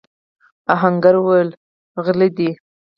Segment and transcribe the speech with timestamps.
[0.73, 1.49] آهنګر وويل:
[2.03, 2.49] غله دي!